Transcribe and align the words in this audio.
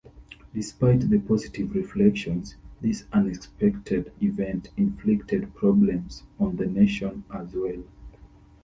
Despite 0.55 1.11
the 1.11 1.19
positive 1.19 1.75
reflections, 1.75 2.55
this 2.81 3.05
unexpected 3.13 4.11
event 4.19 4.71
inflicted 4.75 5.53
problems 5.53 6.23
on 6.39 6.55
the 6.55 6.65
nation 6.65 7.23
as 7.31 7.53
well. 7.53 7.83